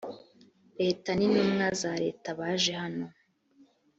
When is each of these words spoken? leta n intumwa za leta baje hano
leta 0.79 1.09
n 1.17 1.21
intumwa 1.27 1.67
za 1.81 1.93
leta 2.03 2.27
baje 2.39 2.71
hano 2.81 3.05